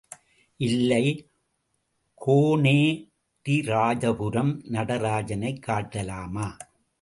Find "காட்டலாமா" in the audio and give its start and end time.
5.61-6.57